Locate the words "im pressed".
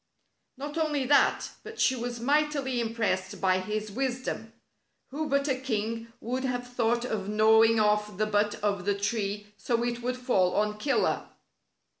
2.81-3.39